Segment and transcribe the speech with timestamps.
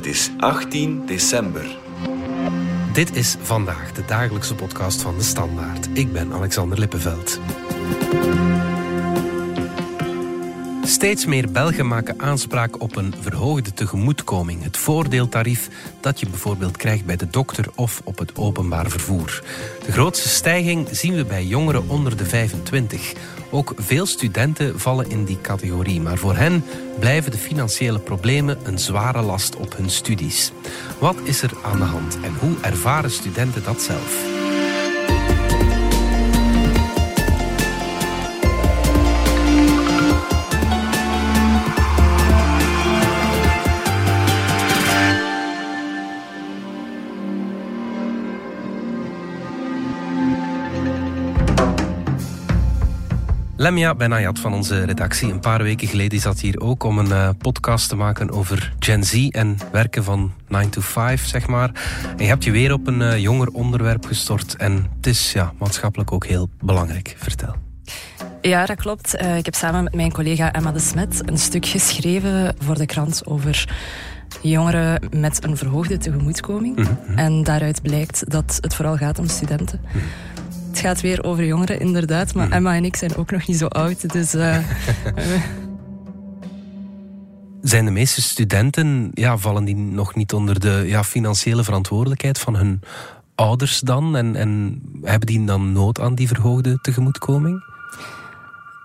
[0.00, 1.66] Het is 18 december.
[2.92, 5.88] Dit is vandaag de dagelijkse podcast van de Standaard.
[5.92, 7.40] Ik ben Alexander Lippenveld.
[10.84, 14.62] Steeds meer Belgen maken aanspraak op een verhoogde tegemoetkoming.
[14.62, 15.68] Het voordeeltarief
[16.00, 19.42] dat je bijvoorbeeld krijgt bij de dokter of op het openbaar vervoer.
[19.86, 23.12] De grootste stijging zien we bij jongeren onder de 25.
[23.50, 26.64] Ook veel studenten vallen in die categorie, maar voor hen
[26.98, 30.52] blijven de financiële problemen een zware last op hun studies.
[30.98, 34.39] Wat is er aan de hand en hoe ervaren studenten dat zelf?
[53.60, 55.32] Lemia Benayat van onze redactie.
[55.32, 59.04] Een paar weken geleden zat hier ook om een uh, podcast te maken over Gen
[59.04, 61.70] Z en werken van 9 to 5, zeg maar.
[62.16, 64.56] En je hebt je weer op een uh, jonger onderwerp gestort.
[64.56, 67.14] En het is ja, maatschappelijk ook heel belangrijk.
[67.18, 67.54] Vertel.
[68.40, 69.22] Ja, dat klopt.
[69.22, 72.86] Uh, ik heb samen met mijn collega Emma de Smet een stuk geschreven voor de
[72.86, 73.68] krant over
[74.42, 76.76] jongeren met een verhoogde tegemoetkoming.
[76.76, 77.18] Mm -hmm.
[77.18, 79.80] En daaruit blijkt dat het vooral gaat om studenten.
[79.82, 80.29] Mm -hmm.
[80.80, 82.34] Het gaat weer over jongeren, inderdaad.
[82.34, 84.12] Maar Emma en ik zijn ook nog niet zo oud.
[84.12, 84.58] Dus, uh,
[87.72, 92.56] zijn de meeste studenten, ja, vallen die nog niet onder de ja, financiële verantwoordelijkheid van
[92.56, 92.80] hun
[93.34, 94.16] ouders dan?
[94.16, 97.64] En, en hebben die dan nood aan die verhoogde tegemoetkoming?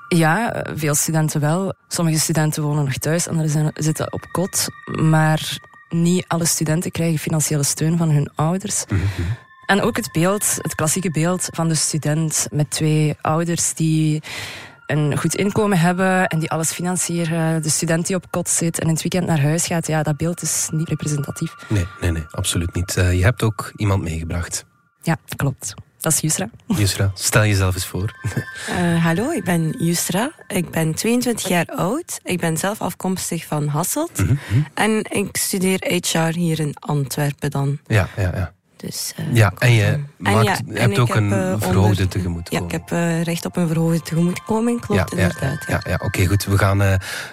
[0.08, 1.74] Ja, veel studenten wel.
[1.88, 4.68] Sommige studenten wonen nog thuis, anderen zitten op kot.
[5.02, 5.58] Maar
[5.90, 8.86] niet alle studenten krijgen financiële steun van hun ouders.
[8.88, 9.26] Mm -hmm.
[9.66, 14.24] En ook het beeld, het klassieke beeld van de student met twee ouders die
[14.86, 17.62] een goed inkomen hebben en die alles financieren.
[17.62, 19.88] De student die op kot zit en in het weekend naar huis gaat.
[19.88, 21.56] Ja, dat beeld is niet representatief.
[21.68, 22.96] Nee, nee, nee, absoluut niet.
[22.98, 24.66] Uh, je hebt ook iemand meegebracht.
[25.02, 25.74] Ja, klopt.
[26.00, 26.50] Dat is Yusra.
[26.78, 28.20] Yusra, stel jezelf eens voor.
[28.70, 30.32] Uh, hallo, ik ben Yusra.
[30.48, 32.20] Ik ben 22 jaar oud.
[32.24, 34.20] Ik ben zelf afkomstig van Hasselt.
[34.20, 34.66] Mm -hmm.
[34.74, 37.80] En ik studeer HR hier in Antwerpen dan.
[37.88, 38.54] Ja, ja, ja.
[38.86, 42.08] Dus, uh, ja, en je maakt, en ja, hebt ook heb, een uh, verhoogde onder,
[42.08, 42.72] tegemoetkoming.
[42.72, 45.66] Ja, ik heb uh, recht op een verhoogde tegemoetkoming, klopt ja, inderdaad.
[45.68, 46.46] Ja, ja, ja oké, okay, goed.
[46.46, 46.78] We gaan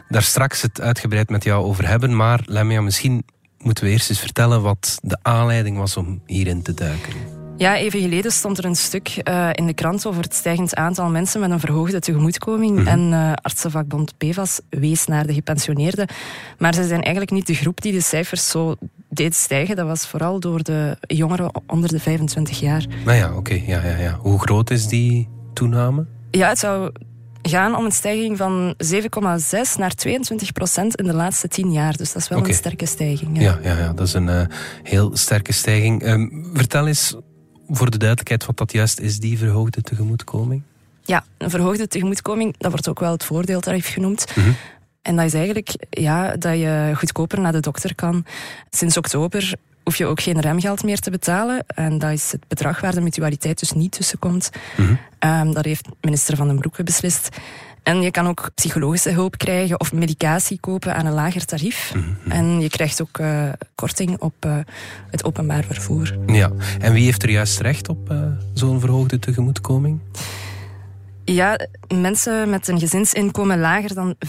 [0.09, 2.17] daar straks het uitgebreid met jou over hebben.
[2.17, 3.25] Maar Lemia, misschien
[3.59, 7.13] moeten we eerst eens vertellen wat de aanleiding was om hierin te duiken.
[7.57, 11.09] Ja, even geleden stond er een stuk uh, in de krant over het stijgend aantal
[11.09, 12.71] mensen met een verhoogde tegemoetkoming.
[12.71, 12.87] Mm -hmm.
[12.87, 16.09] En uh, artsenvakbond PEVAS wees naar de gepensioneerden.
[16.59, 18.77] Maar ze zijn eigenlijk niet de groep die de cijfers zo
[19.13, 19.77] deed stijgen.
[19.77, 22.87] Dat was vooral door de jongeren onder de 25 jaar.
[23.05, 23.39] Nou ja, oké.
[23.39, 23.65] Okay.
[23.67, 24.19] Ja, ja, ja.
[24.21, 26.07] Hoe groot is die toename?
[26.31, 26.93] Ja, het zou
[27.43, 28.99] gaan om een stijging van 7,6
[29.79, 31.97] naar 22 procent in de laatste 10 jaar.
[31.97, 32.51] Dus dat is wel okay.
[32.51, 33.41] een sterke stijging.
[33.41, 34.43] Ja, ja, ja, ja dat is een uh,
[34.83, 36.07] heel sterke stijging.
[36.07, 37.15] Um, vertel eens
[37.69, 40.63] voor de duidelijkheid wat dat juist is, die verhoogde tegemoetkoming?
[41.05, 44.27] Ja, een verhoogde tegemoetkoming, dat wordt ook wel het voordeeltarief genoemd.
[44.35, 44.57] Mm -hmm.
[45.03, 48.25] En dat is eigenlijk ja, dat je goedkoper naar de dokter kan.
[48.71, 51.65] Sinds oktober hoef je ook geen remgeld meer te betalen.
[51.67, 54.51] En dat is het bedrag waar de mutualiteit dus niet tussenkomt.
[54.77, 55.31] Mm -hmm.
[55.31, 57.29] um, dat heeft minister Van den Broeke beslist.
[57.83, 61.95] En je kan ook psychologische hulp krijgen of medicatie kopen aan een lager tarief.
[61.95, 62.33] Mm -hmm.
[62.33, 64.57] En je krijgt ook uh, korting op uh,
[65.11, 66.17] het openbaar vervoer.
[66.27, 68.23] Ja, en wie heeft er juist recht op uh,
[68.55, 70.01] zo'n verhoogde tegemoetkoming?
[71.25, 71.59] Ja,
[71.95, 74.21] mensen met een gezinsinkomen lager dan 25.797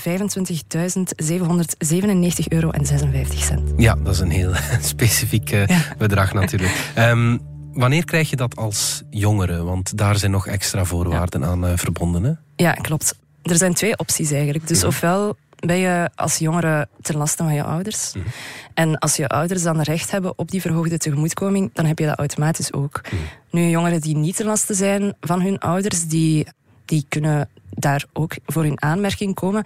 [2.48, 3.74] euro en 56 cent.
[3.78, 5.66] Ja, dat is een heel specifiek ja.
[5.98, 6.92] bedrag natuurlijk.
[6.98, 7.40] um,
[7.84, 9.64] wanneer krijg je dat als jongere?
[9.64, 11.48] Want daar zijn nog extra voorwaarden ja.
[11.48, 12.32] aan verbonden, hè?
[12.56, 13.16] Ja, klopt.
[13.42, 14.68] Er zijn twee opties eigenlijk.
[14.68, 14.88] Dus -hmm.
[14.90, 18.14] ofwel ben je als jongere ten laste van je ouders.
[18.14, 18.32] Mm -hmm.
[18.74, 22.18] En als je ouders dan recht hebben op die verhoogde tegemoetkoming, dan heb je dat
[22.18, 23.02] automatisch ook.
[23.04, 23.28] Mm -hmm.
[23.52, 26.48] Nu, jongeren die niet ten laste zijn van hun ouders, die,
[26.86, 29.66] die kunnen daar ook voor in aanmerking komen.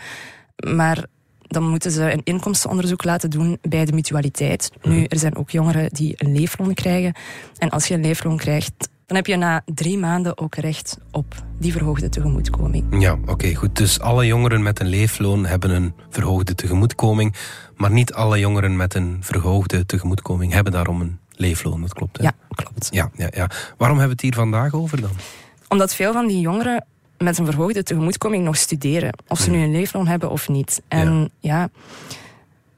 [0.73, 1.05] Maar
[1.47, 4.71] dan moeten ze een inkomstenonderzoek laten doen bij de mutualiteit.
[4.81, 7.13] Nu, er zijn ook jongeren die een leefloon krijgen.
[7.57, 11.43] En als je een leefloon krijgt, dan heb je na drie maanden ook recht op
[11.59, 13.01] die verhoogde tegemoetkoming.
[13.01, 13.75] Ja, oké, okay, goed.
[13.75, 17.35] Dus alle jongeren met een leefloon hebben een verhoogde tegemoetkoming,
[17.75, 21.81] maar niet alle jongeren met een verhoogde tegemoetkoming hebben daarom een leefloon.
[21.81, 22.23] Dat klopt, hè?
[22.23, 22.87] Ja, klopt.
[22.91, 23.49] Ja, ja, ja.
[23.77, 25.11] Waarom hebben we het hier vandaag over dan?
[25.67, 26.85] Omdat veel van die jongeren
[27.17, 29.13] met een verhoogde tegemoetkoming nog studeren.
[29.27, 30.81] Of ze nu een leefloon hebben of niet.
[30.87, 31.69] En ja,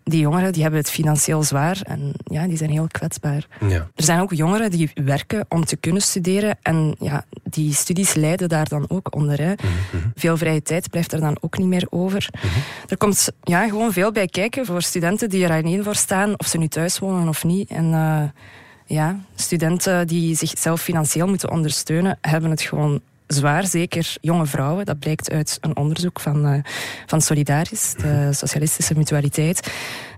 [0.10, 3.48] die jongeren die hebben het financieel zwaar en ja, die zijn heel kwetsbaar.
[3.68, 3.88] Ja.
[3.96, 8.50] Er zijn ook jongeren die werken om te kunnen studeren en ja, die studies lijden
[8.50, 9.42] daar dan ook onder.
[9.42, 9.54] Hè.
[10.16, 12.30] Veel vrije tijd blijft er dan ook niet meer over.
[12.88, 16.48] Er komt ja, gewoon veel bij kijken voor studenten die er alleen voor staan, of
[16.48, 17.70] ze nu thuis wonen of niet.
[17.70, 18.24] En uh,
[18.86, 23.02] ja, studenten die zichzelf financieel moeten ondersteunen, hebben het gewoon
[23.34, 24.86] zwaar, zeker jonge vrouwen.
[24.86, 26.60] Dat blijkt uit een onderzoek van, uh,
[27.06, 29.72] van Solidaris, de Socialistische Mutualiteit.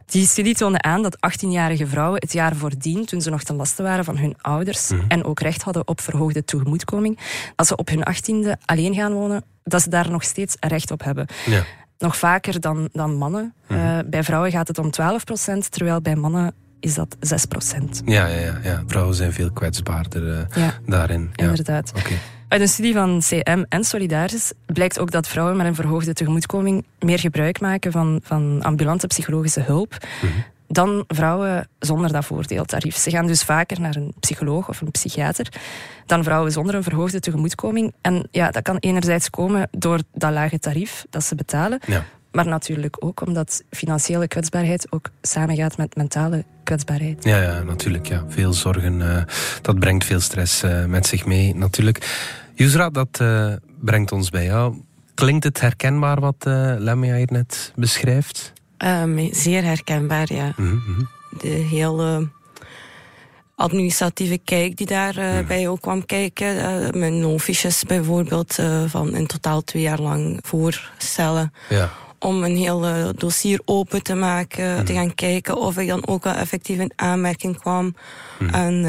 [0.06, 3.84] Die studie toonde aan dat 18-jarige vrouwen het jaar voordien, toen ze nog ten laste
[3.84, 5.02] waren van hun ouders Mhm.
[5.08, 7.20] en ook recht hadden op verhoogde tegemoetkoming,
[7.56, 11.04] als ze op hun 18e alleen gaan wonen, dat ze daar nog steeds recht op
[11.04, 11.28] hebben.
[11.46, 11.64] Ja.
[11.98, 13.54] Nog vaker dan, dan mannen.
[13.68, 17.46] Uh, bij vrouwen gaat het om 12% terwijl bij mannen is dat 6
[18.06, 18.84] Ja, ja, ja, ja.
[18.88, 21.30] vrouwen zijn veel kwetsbaarder uh, ja, daarin.
[21.34, 21.46] Ja.
[21.46, 21.92] Inderdaad.
[21.98, 22.18] Okay.
[22.52, 26.86] Uit een studie van CM en Solidaris blijkt ook dat vrouwen met een verhoogde tegemoetkoming
[27.00, 30.44] meer gebruik maken van, van ambulante psychologische hulp mm -hmm.
[30.68, 32.96] dan vrouwen zonder dat voordeeltarief.
[32.96, 35.48] Ze gaan dus vaker naar een psycholoog of een psychiater
[36.06, 37.94] dan vrouwen zonder een verhoogde tegemoetkoming.
[38.02, 42.06] En ja, dat kan enerzijds komen door dat lage tarief dat ze betalen, ja.
[42.32, 47.24] maar natuurlijk ook omdat financiële kwetsbaarheid ook samengaat met mentale kwetsbaarheid.
[47.24, 48.08] Ja, ja natuurlijk.
[48.08, 48.24] Ja.
[48.28, 49.24] Veel zorgen, uh,
[49.62, 52.00] dat brengt veel stress uh, met zich mee natuurlijk.
[52.62, 54.76] Yusra, dat uh, brengt ons bij jou.
[55.14, 58.54] Klinkt het herkenbaar wat uh, Lemia hier net beschrijft?
[58.78, 60.54] Um, zeer herkenbaar, ja.
[60.58, 61.10] Mm -hmm.
[61.40, 62.30] De hele
[63.56, 66.56] administratieve kijk die daarbij uh, bij ook kwam kijken.
[66.56, 71.54] Uh, mijn nofiches bijvoorbeeld van in totaal twee jaar lang voorstellen.
[71.70, 71.90] Ja.
[72.24, 74.84] Om een heel dossier open te maken, Mhm.
[74.86, 77.96] te gaan kijken of ik dan ook wel effectief in aanmerking kwam.
[78.40, 78.54] Mhm.
[78.54, 78.84] En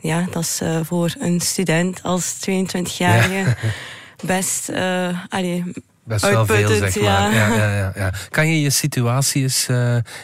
[0.00, 3.54] ja, dat is voor een student als 22-jarige ja.
[4.36, 4.70] best...
[5.28, 5.64] allee,
[6.06, 7.34] Best wel veel, zeg maar.
[7.34, 7.54] Ja.
[7.54, 8.12] Ja, ja.
[8.30, 9.68] Kan je je situatie eens,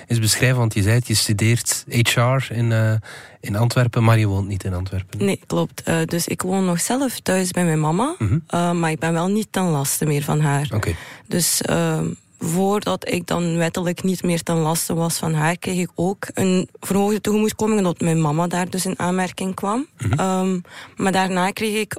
[0.06, 0.58] eens beschrijven?
[0.58, 3.00] Want je zei het, je studeert HR in,
[3.40, 5.24] in Antwerpen, maar je woont niet in Antwerpen.
[5.24, 5.82] Nee, klopt.
[6.04, 8.14] Dus ik woon nog zelf thuis bij mijn mama.
[8.18, 8.78] Mm -hmm.
[8.78, 10.68] maar ik ben wel niet ten laste meer van haar.
[10.74, 10.96] Okay.
[11.26, 12.06] Dus ehm,
[12.42, 16.69] voordat ik dan wettelijk niet meer ten laste was van haar, kreeg ik ook een
[16.81, 19.87] verhoogde tegemoetkoming, omdat mijn mama daar dus in aanmerking kwam.
[19.98, 20.20] Mm -hmm.
[20.20, 20.62] um,
[20.96, 21.96] maar daarna kreeg ik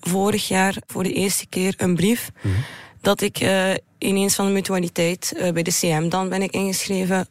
[0.00, 2.64] vorig jaar voor de eerste keer een brief mm -hmm.
[3.00, 7.28] dat ik uh, ineens van de mutualiteit uh, bij de CM dan ben ik ingeschreven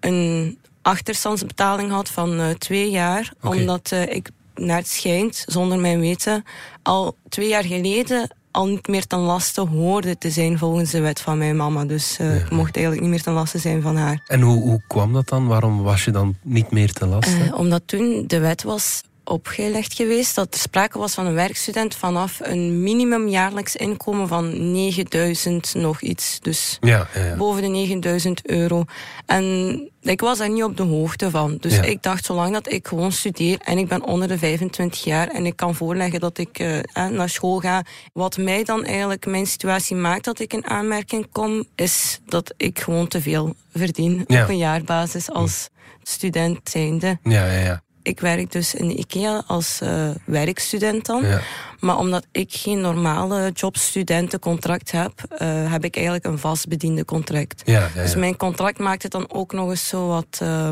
[0.00, 3.58] een achterstandsbetaling had van uh, twee jaar, okay.
[3.58, 6.44] omdat ik naar het schijnt, zonder mijn weten,
[6.82, 11.20] al twee jaar geleden al niet meer ten laste hoorde te zijn volgens de wet
[11.20, 11.84] van mijn mama.
[11.84, 12.44] Dus uh, ja.
[12.44, 14.22] ik mocht eigenlijk niet meer ten laste zijn van haar.
[14.26, 15.46] En hoe, hoe kwam dat dan?
[15.46, 17.38] Waarom was je dan niet meer ten laste?
[17.44, 21.94] Uh, omdat toen de wet was opgelegd geweest dat er sprake was van een werkstudent
[21.94, 26.40] vanaf een minimum jaarlijks inkomen van 9000 nog iets.
[26.40, 27.36] Dus ja, ja, ja.
[27.36, 28.84] boven de 9000 euro.
[29.26, 31.56] En ik was daar niet op de hoogte van.
[31.60, 35.28] Dus ik dacht, zolang dat ik gewoon studeer en ik ben onder de 25 jaar
[35.28, 37.84] en ik kan voorleggen dat ik eh, naar school ga.
[38.12, 42.78] Wat mij dan eigenlijk mijn situatie maakt dat ik in aanmerking kom, is dat ik
[42.80, 44.42] gewoon te veel verdien Ja.
[44.42, 45.68] op een jaarbasis als
[46.02, 47.18] student zijnde.
[47.22, 47.82] Ja, ja, ja.
[48.08, 51.26] Ik werk dus in de IKEA als eh, werkstudent dan.
[51.26, 51.40] ja.
[51.80, 57.62] Maar omdat ik geen normale jobstudentencontract heb, eh, heb ik eigenlijk een vastbediende contract.
[57.64, 60.70] ja, ja, Dus mijn contract maakt het dan ook nog eens zo wat uh,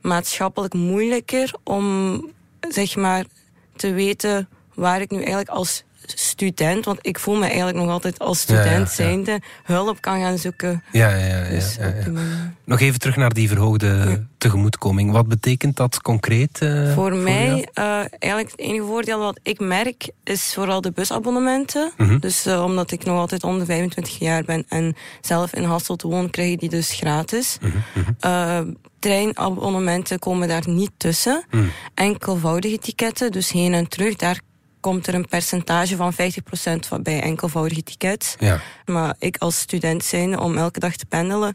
[0.00, 2.20] maatschappelijk moeilijker om
[2.68, 3.24] zeg maar
[3.76, 5.84] te weten waar ik nu eigenlijk als
[6.32, 10.82] student, want ik voel me eigenlijk nog altijd als student zijnde, hulp kan gaan zoeken.
[10.92, 11.78] Ja, ja, ja, ja, Dus.
[12.64, 15.12] Nog even terug naar die verhoogde tegemoetkoming.
[15.12, 16.58] Wat betekent dat concreet?
[16.60, 17.84] eh, Voor mij, eh,
[18.18, 21.92] eigenlijk het enige voordeel wat ik merk, is vooral de busabonnementen.
[21.96, 22.18] Mhm.
[22.18, 26.30] Dus eh, omdat ik nog altijd onder 25 jaar ben en zelf in Hasselt woon,
[26.30, 27.58] krijg je die dus gratis.
[28.20, 28.60] Eh,
[28.98, 31.44] treinabonnementen komen daar niet tussen.
[31.50, 31.64] Mhm.
[31.94, 34.40] Enkelvoudige ticketten, dus heen en terug, daar
[34.82, 36.16] komt er een percentage van 50%
[36.88, 38.36] van bij enkelvoudige tickets.
[38.38, 41.54] Ja, Maar ik als student zijnde, om elke dag te pendelen,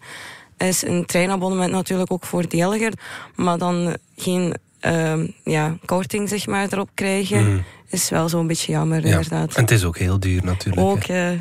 [0.57, 2.93] is een treinabonnement natuurlijk ook voordeliger.
[3.35, 7.61] Maar dan geen ehm, ja, korting zeg maar, erop krijgen, Mhm.
[7.89, 9.11] is wel zo'n beetje jammer ja.
[9.15, 9.55] inderdaad.
[9.55, 10.87] En het is ook heel duur natuurlijk.
[10.87, 11.37] Ook, hè.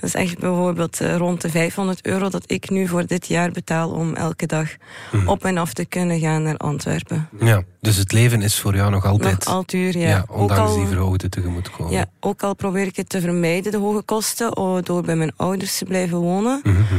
[0.00, 3.50] Dat is echt bijvoorbeeld eh, rond de 500 euro dat ik nu voor dit jaar
[3.50, 4.68] betaal om elke dag
[5.12, 5.28] Mhm.
[5.28, 7.28] op en af te kunnen gaan naar Antwerpen.
[7.40, 9.44] Ja, dus het leven is voor jou nog altijd...
[9.44, 10.08] Nog al duur, ja.
[10.08, 11.94] ja, ondanks al, die verhoogde tegemoetkoming.
[11.94, 15.32] ja, ook al probeer ik het te vermijden, de hoge kosten, oh, door bij mijn
[15.36, 16.60] ouders te blijven wonen.
[16.62, 16.94] Mhm, mhm.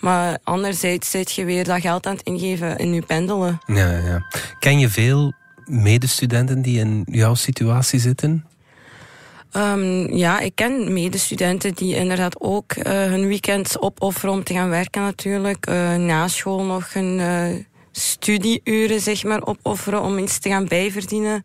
[0.00, 3.60] Maar anderzijds zit je weer dat geld aan het ingeven in je pendelen.
[3.66, 4.26] Ja, ja.
[4.58, 5.32] Ken je veel
[5.64, 8.44] medestudenten die in jouw situatie zitten?
[9.56, 14.68] Um, ja, ik ken medestudenten die inderdaad ook uh, hun weekend opofferen om te gaan
[14.68, 15.68] werken natuurlijk.
[15.68, 21.44] Uh, na school nog hun uh, studieuren zeg maar opofferen om iets te gaan bijverdienen.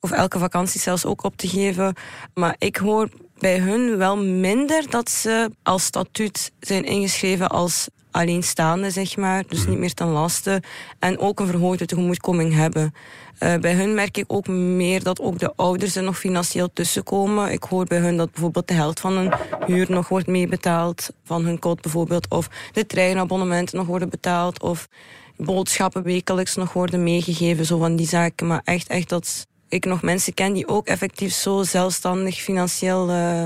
[0.00, 1.94] Of elke vakantie zelfs ook op te geven.
[2.34, 8.90] Maar ik hoor bij hun wel minder dat ze als statuut zijn ingeschreven als alleenstaande,
[8.90, 9.44] zeg maar.
[9.46, 9.78] Dus niet mhm.
[9.78, 10.62] meer ten laste.
[10.98, 12.94] En ook een verhoogde tegemoetkoming hebben.
[13.40, 17.52] Uh, bij hun merk ik ook meer dat ook de ouders er nog financieel tussenkomen.
[17.52, 19.32] Ik hoor bij hun dat bijvoorbeeld de helft van hun
[19.66, 21.10] huur nog wordt meebetaald.
[21.24, 22.30] Van hun kot bijvoorbeeld.
[22.30, 24.62] Of de treinabonnementen nog worden betaald.
[24.62, 24.88] Of
[25.36, 27.66] boodschappen wekelijks nog worden meegegeven.
[27.66, 28.46] Zo van die zaken.
[28.46, 33.44] Maar echt, echt dat ik nog mensen ken die ook effectief zo zelfstandig financieel uh,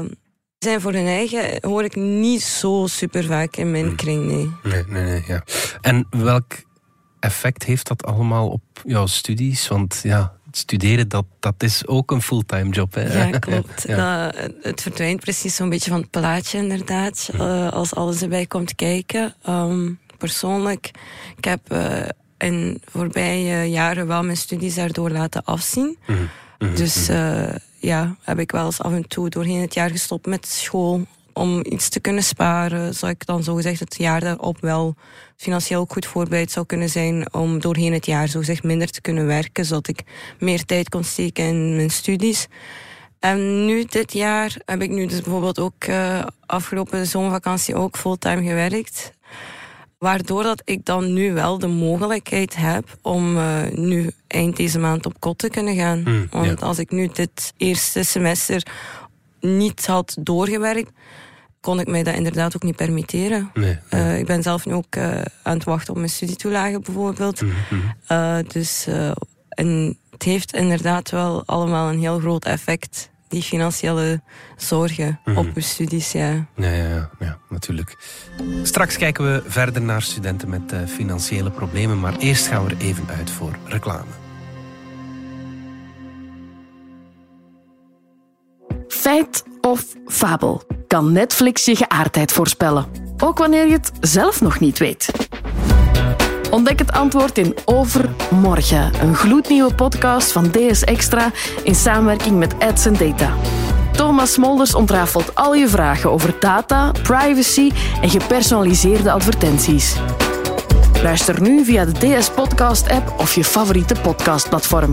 [0.59, 3.97] zijn voor hun eigen, hoor ik niet zo super vaak in mijn hmm.
[3.97, 4.51] kring, nee.
[4.63, 5.43] Nee, nee, nee, ja.
[5.81, 6.53] En welk
[7.21, 9.69] effect heeft dat allemaal op jouw studies?
[9.69, 12.95] Want ja, studeren, dat, dat is ook een fulltime job.
[12.95, 13.29] Hè?
[13.29, 13.85] Ja, klopt.
[13.89, 14.31] ja.
[14.31, 17.31] Dat, het verdwijnt precies zo'n beetje van het plaatje, inderdaad.
[17.35, 19.35] Uh, als alles erbij komt kijken.
[19.49, 20.91] Um, persoonlijk,
[21.37, 22.09] ik heb uh,
[22.39, 25.99] in voorbije jaren wel mijn studies daardoor laten afzien.
[26.59, 26.71] Mhm.
[26.71, 26.77] Mhm.
[26.77, 27.49] Dus uh,
[27.79, 31.07] ja, heb ik wel eens af en toe doorheen het jaar gestopt met school.
[31.33, 34.95] Om iets te kunnen sparen, zou ik dan zogezegd het jaar daarop wel
[35.37, 39.27] financieel ook goed voorbereid zou kunnen zijn om doorheen het jaar zogezegd minder te kunnen
[39.27, 40.03] werken, zodat ik
[40.39, 42.49] meer tijd kon steken in mijn studies.
[43.19, 48.43] En nu dit jaar heb ik nu dus bijvoorbeeld ook uh, afgelopen zomervakantie ook fulltime
[48.43, 49.13] gewerkt.
[50.07, 55.07] Waardoor dat ik dan nu wel de mogelijkheid heb om uh, nu eind deze maand
[55.07, 56.03] op kot te kunnen gaan.
[56.05, 58.63] Mm, Want als ik nu dit eerste semester
[59.41, 60.91] niet had doorgewerkt,
[61.61, 63.51] kon ik mij dat inderdaad ook niet permitteren.
[63.55, 67.41] Nee, uh, ik ben zelf nu ook uh, aan het wachten op mijn studietoelagen bijvoorbeeld.
[67.41, 68.43] Mm, mm.
[68.49, 68.87] dus
[69.49, 74.21] en het heeft inderdaad wel allemaal een heel groot effect die financiële
[74.57, 76.13] zorgen mm op uw studies.
[76.13, 76.47] Ja.
[76.57, 77.97] Ja, ja, ja, natuurlijk.
[78.63, 82.81] Straks kijken we verder naar studenten met uh, financiële problemen, maar eerst gaan we er
[82.81, 84.11] even uit voor reclame.
[88.89, 90.63] Feit of fabel?
[90.87, 92.87] Kan Netflix je geaardheid voorspellen?
[93.19, 95.26] Ook wanneer je het zelf nog niet weet.
[96.57, 101.31] Ontdek het antwoord in Overmorgen, een gloednieuwe podcast van DS Extra
[101.63, 103.35] in samenwerking met Ads Data.
[103.93, 107.71] Thomas Smolders ontrafelt al je vragen over data, privacy
[108.01, 109.97] en gepersonaliseerde advertenties.
[111.03, 114.93] Luister nu via de DS Podcast app of je favoriete podcastplatform.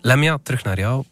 [0.00, 1.04] Lemja, terug naar jou.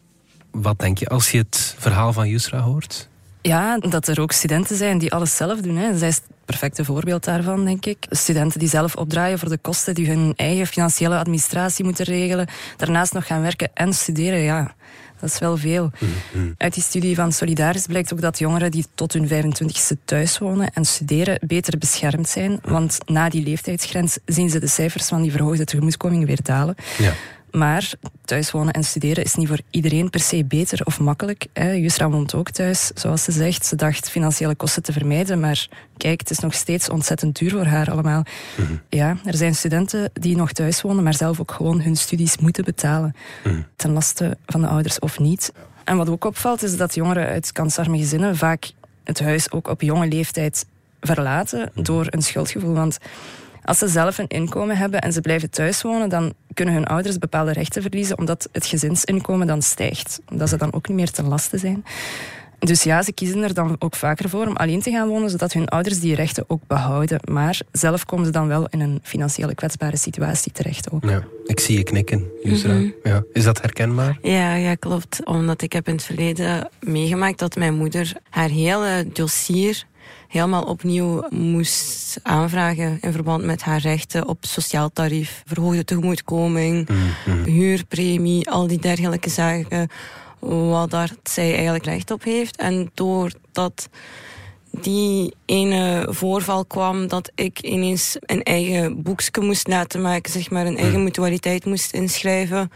[0.61, 3.07] Wat denk je als je het verhaal van Yusra hoort?
[3.41, 5.77] Ja, dat er ook studenten zijn die alles zelf doen.
[5.77, 5.97] Hè.
[5.97, 8.05] Zij is het perfecte voorbeeld daarvan, denk ik.
[8.09, 12.47] Studenten die zelf opdraaien voor de kosten, die hun eigen financiële administratie moeten regelen,
[12.77, 14.75] daarnaast nog gaan werken en studeren, ja.
[15.19, 15.91] Dat is wel veel.
[15.99, 16.51] Mhm.
[16.57, 20.73] Uit die studie van Solidaris blijkt ook dat jongeren die tot hun 25ste thuis wonen
[20.73, 22.59] en studeren beter beschermd zijn.
[22.63, 26.75] Want na die leeftijdsgrens zien ze de cijfers van die verhoogde tegemoetkoming weer dalen.
[26.97, 27.13] Ja.
[27.51, 27.91] Maar
[28.25, 31.45] thuiswonen en studeren is niet voor iedereen per se beter of makkelijk.
[31.53, 31.71] Hè.
[31.71, 33.65] Jusra woont ook thuis, zoals ze zegt.
[33.65, 37.65] Ze dacht financiële kosten te vermijden, maar kijk, het is nog steeds ontzettend duur voor
[37.65, 38.23] haar allemaal.
[38.57, 38.73] Mhm.
[38.89, 42.63] Ja, er zijn studenten die nog thuis wonen, maar zelf ook gewoon hun studies moeten
[42.63, 43.15] betalen.
[43.43, 43.61] Mhm.
[43.75, 45.51] Ten laste van de ouders of niet.
[45.83, 48.71] En wat ook opvalt, is dat jongeren uit kansarme gezinnen vaak
[49.03, 50.65] het huis ook op jonge leeftijd
[51.01, 51.83] verlaten mhm.
[51.83, 52.73] door een schuldgevoel.
[52.73, 52.97] Want
[53.67, 57.17] als ze zelf een inkomen hebben en ze blijven thuis wonen, dan kunnen hun ouders
[57.17, 60.21] bepaalde rechten verliezen, omdat het gezinsinkomen dan stijgt.
[60.29, 61.85] Omdat ze dan ook niet meer ten laste zijn.
[62.59, 65.53] Dus ja, ze kiezen er dan ook vaker voor om alleen te gaan wonen, zodat
[65.53, 67.19] hun ouders die rechten ook behouden.
[67.31, 71.03] Maar zelf komen ze dan wel in een financiële kwetsbare situatie terecht ook.
[71.03, 72.73] Ja, ik zie je knikken, Yusra.
[72.73, 72.89] Mhm.
[73.03, 73.23] ja.
[73.33, 74.17] Is dat herkenbaar?
[74.21, 75.25] Ja, ja, klopt.
[75.25, 79.85] Omdat ik heb in het verleden meegemaakt dat mijn moeder haar hele dossier
[80.27, 87.05] helemaal opnieuw moest aanvragen in verband met haar rechten op sociaal tarief, verhoogde tegemoetkoming, mm
[87.45, 89.89] huurpremie, al die dergelijke zaken,
[90.39, 92.55] wat daar zij eigenlijk recht op heeft.
[92.55, 93.89] En doordat
[94.71, 100.65] die ene voorval kwam dat ik ineens een eigen boekje moest laten maken, zeg maar,
[100.65, 101.03] een eigen mm.
[101.03, 102.71] mutualiteit moest inschrijven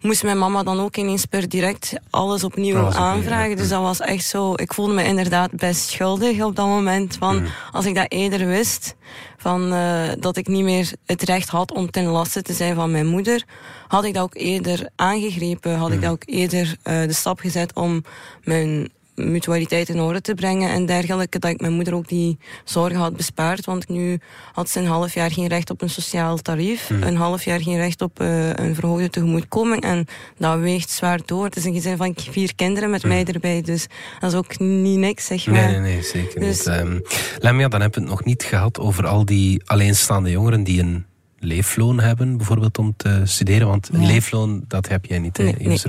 [0.00, 3.56] moest mijn mama dan ook ineens per direct alles opnieuw aanvragen.
[3.56, 4.52] Dus dat was echt zo...
[4.54, 7.16] Ik voelde me inderdaad best schuldig op dat moment.
[7.16, 7.46] Van, mm.
[7.72, 8.96] Als ik dat eerder wist,
[9.36, 12.90] van, uh, dat ik niet meer het recht had om ten laste te zijn van
[12.90, 13.44] mijn moeder,
[13.88, 15.76] had ik dat ook eerder aangegrepen.
[15.76, 16.00] Had ik mm.
[16.00, 18.04] dat ook eerder uh, de stap gezet om
[18.44, 21.38] mijn mutualiteit in orde te brengen en dergelijke.
[21.38, 23.64] Dat ik mijn moeder ook die zorgen had bespaard.
[23.64, 24.18] Want nu
[24.52, 26.86] had ze een half jaar geen recht op een sociaal tarief.
[26.86, 27.02] Hmm.
[27.02, 29.82] Een half jaar geen recht op uh, een verhoogde tegemoetkoming.
[29.82, 30.06] En
[30.38, 31.44] dat weegt zwaar door.
[31.44, 33.10] Het is een gezin van vier kinderen met hmm.
[33.10, 33.62] mij erbij.
[33.62, 33.86] Dus
[34.20, 35.54] dat is ook niet niks, zeg maar.
[35.54, 36.76] Nee, nee, nee zeker dus, niet.
[36.76, 37.02] Um,
[37.38, 41.04] Lemja, dan hebben we het nog niet gehad over al die alleenstaande jongeren die een
[41.46, 43.68] leefloon hebben, bijvoorbeeld om te studeren?
[43.68, 45.80] Want een leefloon, dat heb jij niet, hè, nee,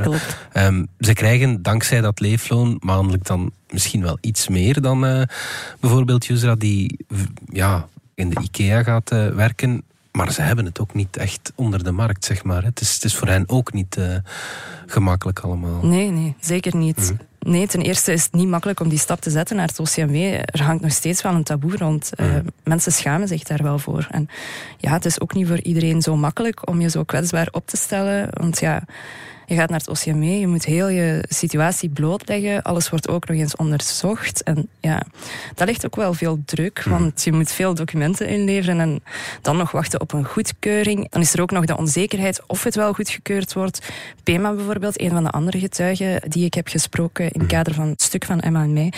[0.51, 5.21] ehm, ze krijgen dankzij dat leefloon maandelijk dan misschien wel iets meer dan uh,
[5.79, 7.05] bijvoorbeeld Yusra, die
[7.49, 9.83] ja, in de IKEA gaat uh, werken.
[10.11, 12.63] Maar ze hebben het ook niet echt onder de markt, zeg maar.
[12.63, 14.15] Het is, het is voor hen ook niet uh,
[14.85, 15.85] gemakkelijk allemaal.
[15.85, 16.97] Nee, nee, zeker niet.
[16.97, 17.13] Mhm.
[17.39, 20.15] Nee, ten eerste is het niet makkelijk om die stap te zetten naar het OCMW.
[20.33, 22.11] Er hangt nog steeds wel een taboe rond.
[22.19, 22.27] Uh,
[22.63, 24.07] mensen schamen zich daar wel voor.
[24.11, 24.29] En
[24.77, 27.77] ja, het is ook niet voor iedereen zo makkelijk om je zo kwetsbaar op te
[27.77, 28.27] stellen.
[28.31, 28.83] Want ja,
[29.47, 32.61] je gaat naar het OCMW, je moet heel je situatie blootleggen.
[32.61, 34.43] Alles wordt ook nog eens onderzocht.
[34.43, 35.01] En ja,
[35.55, 36.91] dat ligt ook wel veel druk, hmm.
[36.91, 39.03] want je moet veel documenten inleveren en
[39.41, 41.09] dan nog wachten op een goedkeuring.
[41.09, 43.91] Dan is er ook nog de onzekerheid of het wel goedgekeurd wordt.
[44.23, 47.57] Pema bijvoorbeeld, een van de andere getuigen die ik heb gesproken in het hmm.
[47.57, 48.93] kader van het stuk van Emma en mij,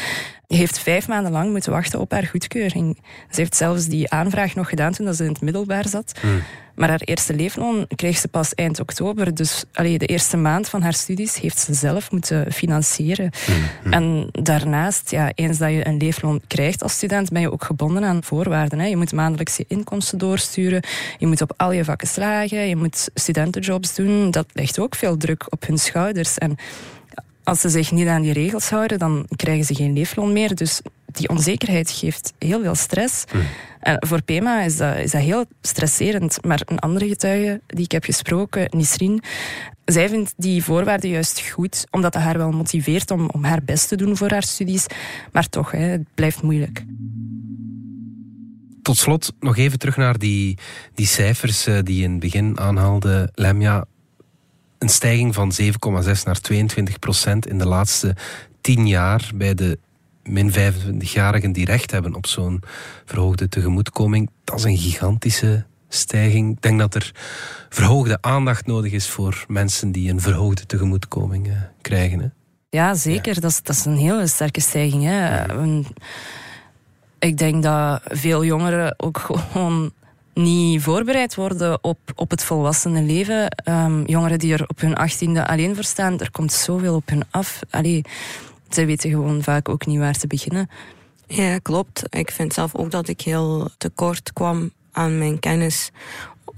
[0.57, 2.97] heeft vijf maanden lang moeten wachten op haar goedkeuring.
[3.29, 6.19] Ze heeft zelfs die aanvraag nog gedaan toen ze in het middelbaar zat.
[6.21, 6.41] Hmm.
[6.75, 9.33] Maar haar eerste leefloon kreeg ze pas eind oktober.
[9.35, 13.31] Dus allee, de eerste maand van haar studies heeft ze zelf moeten financieren.
[13.45, 13.93] Hmm.
[13.93, 18.03] En daarnaast, ja, eens dat je een leefloon krijgt als student, ben je ook gebonden
[18.03, 18.79] aan voorwaarden.
[18.79, 18.85] Hè.
[18.85, 20.83] Je moet maandelijks je inkomsten doorsturen.
[21.17, 22.67] Je moet op al je vakken slagen.
[22.67, 24.31] Je moet studentenjobs doen.
[24.31, 26.37] Dat legt ook veel druk op hun schouders.
[26.37, 26.57] En
[27.49, 30.55] als ze zich niet aan die regels houden, dan krijgen ze geen leefloon meer.
[30.55, 33.23] Dus die onzekerheid geeft heel veel stress.
[33.31, 33.41] Hmm.
[33.79, 36.45] En voor Pema is dat, is dat heel stresserend.
[36.45, 39.23] Maar een andere getuige die ik heb gesproken, Nisrin,
[39.85, 43.87] zij vindt die voorwaarden juist goed, omdat dat haar wel motiveert om, om haar best
[43.87, 44.85] te doen voor haar studies.
[45.31, 46.85] Maar toch, hè, het blijft moeilijk.
[48.81, 50.57] Tot slot nog even terug naar die,
[50.93, 53.85] die cijfers eh, die je in het begin aanhaalde, Lemja
[54.79, 55.67] een stijging van 7,6
[56.23, 58.15] naar 22 procent in de laatste
[58.61, 59.79] 10 jaar bij de
[60.23, 62.63] min 25-jarigen die recht hebben op zo'n
[63.05, 64.29] verhoogde tegemoetkoming.
[64.43, 66.55] Dat is een gigantische stijging.
[66.55, 67.11] Ik denk dat er
[67.69, 72.19] verhoogde aandacht nodig is voor mensen die een verhoogde tegemoetkoming uh, krijgen.
[72.19, 72.27] Hè?
[72.69, 73.41] Ja, zeker.
[73.41, 75.03] Dat, is, dat is een hele sterke stijging.
[75.03, 75.45] Hè.
[77.19, 79.91] Ik denk dat veel jongeren ook gewoon
[80.33, 83.55] niet voorbereid worden op, op het volwassene leven.
[83.65, 87.23] Um, jongeren die er op hun achttiende alleen voor staan, er komt zoveel op hun
[87.29, 87.59] af.
[87.69, 88.01] Allee,
[88.69, 90.69] zij weten gewoon vaak ook niet waar te beginnen.
[91.27, 92.03] Ja, klopt.
[92.09, 95.91] Ik vind zelf ook dat ik heel tekort kwam aan mijn kennis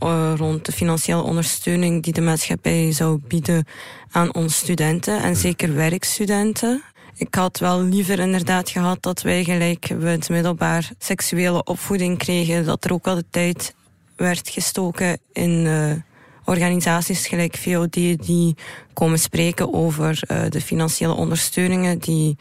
[0.03, 3.65] uh, rond de financiële ondersteuning die de maatschappij zou bieden
[4.11, 6.83] aan ons studenten en zeker werkstudenten.
[7.15, 12.65] Ik had wel liever inderdaad gehad dat wij gelijk we het middelbaar seksuele opvoeding kregen,
[12.65, 13.75] dat er ook al de tijd
[14.15, 15.91] werd gestoken in uh,
[16.45, 18.55] organisaties gelijk VOD die
[18.93, 22.37] komen spreken over uh, de financiële ondersteuningen die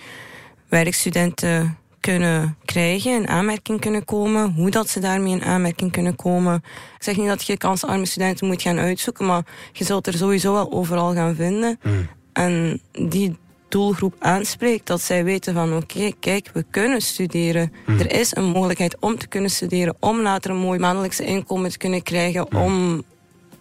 [0.69, 6.55] werkstudenten kunnen krijgen, in aanmerking kunnen komen, hoe dat ze daarmee in aanmerking kunnen komen.
[6.97, 10.53] Ik zeg niet dat je kansarme studenten moet gaan uitzoeken, maar je zult er sowieso
[10.53, 11.79] wel overal gaan vinden.
[11.83, 12.09] Hmm.
[12.33, 13.39] En die
[13.71, 14.87] doelgroep aanspreekt.
[14.87, 17.73] Dat zij weten van oké, kijk, we kunnen studeren.
[17.85, 17.99] Hmm.
[17.99, 19.97] Er is een mogelijkheid om te kunnen studeren.
[20.01, 22.47] Om later een mooi maandelijkse inkomen te kunnen krijgen.
[22.51, 22.61] Hmm.
[22.61, 23.05] Om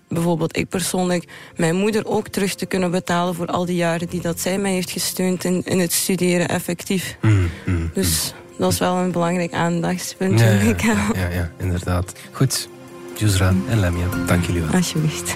[0.07, 4.21] bijvoorbeeld ik persoonlijk mijn moeder ook terug te kunnen betalen voor al die jaren die
[4.21, 7.17] dat zij mij heeft gesteund in, in het studeren effectief.
[7.21, 7.49] Hmm,
[7.93, 10.39] dus dat is wel een belangrijk aandachtspunt.
[10.39, 10.75] Ja, ja,
[11.13, 12.13] ja, ja, inderdaad.
[12.31, 12.69] Goed,
[13.17, 14.71] Juzra en Lemia, dank jullie wel.
[14.71, 15.35] Alsjeblieft.